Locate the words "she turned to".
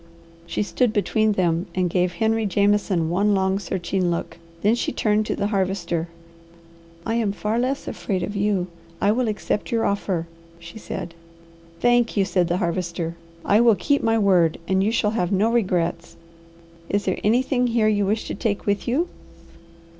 4.73-5.35